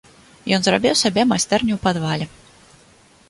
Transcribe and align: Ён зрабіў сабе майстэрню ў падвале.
Ён 0.55 0.61
зрабіў 0.67 0.95
сабе 1.01 1.21
майстэрню 1.31 1.73
ў 1.77 1.81
падвале. 1.85 2.25